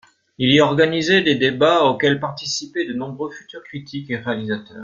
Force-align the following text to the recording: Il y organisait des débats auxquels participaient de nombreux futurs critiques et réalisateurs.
Il 0.39 0.51
y 0.51 0.59
organisait 0.61 1.21
des 1.21 1.35
débats 1.35 1.83
auxquels 1.83 2.19
participaient 2.19 2.85
de 2.87 2.93
nombreux 2.93 3.29
futurs 3.29 3.61
critiques 3.63 4.09
et 4.09 4.17
réalisateurs. 4.17 4.79